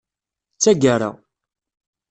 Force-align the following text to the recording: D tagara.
D 0.55 0.59
tagara. 0.63 1.11